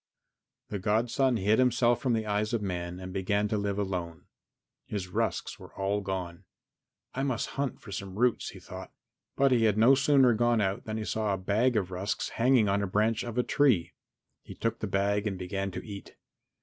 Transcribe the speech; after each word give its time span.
XII 0.71 0.77
The 0.77 0.79
godson 0.79 1.37
hid 1.37 1.59
himself 1.59 2.01
from 2.01 2.13
the 2.13 2.25
eyes 2.25 2.53
of 2.55 2.61
men 2.63 2.99
and 2.99 3.13
began 3.13 3.47
to 3.49 3.55
live 3.55 3.77
alone. 3.77 4.25
His 4.87 5.09
rusks 5.09 5.59
were 5.59 5.75
all 5.75 6.01
gone. 6.01 6.45
"I 7.13 7.21
must 7.21 7.49
hunt 7.49 7.79
for 7.81 7.91
some 7.91 8.17
roots," 8.17 8.49
he 8.49 8.59
thought, 8.59 8.91
but 9.35 9.51
he 9.51 9.65
had 9.65 9.77
no 9.77 9.93
sooner 9.93 10.33
gone 10.33 10.59
out 10.59 10.85
than 10.85 10.97
he 10.97 11.05
saw 11.05 11.35
a 11.35 11.37
bag 11.37 11.77
of 11.77 11.91
rusks 11.91 12.29
hanging 12.29 12.67
on 12.67 12.79
the 12.79 12.87
branch 12.87 13.23
of 13.23 13.37
a 13.37 13.43
tree. 13.43 13.93
He 14.41 14.55
took 14.55 14.79
the 14.79 14.87
bag 14.87 15.27
and 15.27 15.37
began 15.37 15.69
to 15.69 15.85
eat. 15.87 16.15